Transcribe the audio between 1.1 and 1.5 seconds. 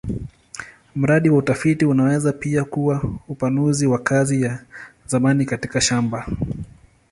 wa